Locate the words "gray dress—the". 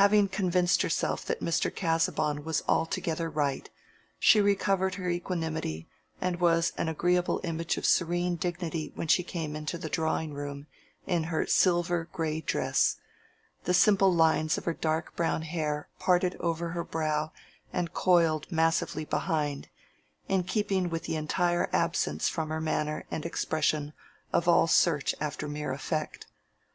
12.10-13.74